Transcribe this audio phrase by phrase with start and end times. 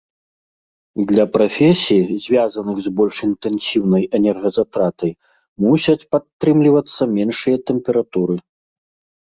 [1.09, 5.11] Для прафесій, звязаных з больш інтэнсіўнай энергазатратай,
[5.67, 8.35] мусяць падтрымлівацца меншыя тэмпературы.